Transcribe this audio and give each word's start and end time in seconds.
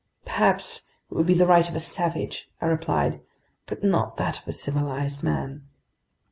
"Perhaps 0.25 0.81
it 1.11 1.13
would 1.13 1.27
be 1.27 1.35
the 1.35 1.45
right 1.45 1.69
of 1.69 1.75
a 1.75 1.79
savage," 1.79 2.49
I 2.59 2.65
replied. 2.65 3.21
"But 3.67 3.83
not 3.83 4.17
that 4.17 4.41
of 4.41 4.47
a 4.47 4.51
civilized 4.51 5.21
man." 5.21 5.67